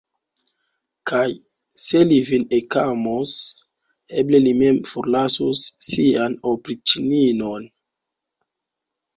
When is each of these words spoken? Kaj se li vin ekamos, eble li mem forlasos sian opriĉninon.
Kaj 1.09 1.25
se 1.81 1.99
li 2.11 2.17
vin 2.29 2.45
ekamos, 2.59 3.35
eble 4.23 4.41
li 4.47 4.55
mem 4.63 4.81
forlasos 4.93 5.67
sian 5.91 6.37
opriĉninon. 6.55 7.71